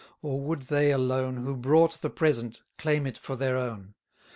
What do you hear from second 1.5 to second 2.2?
brought the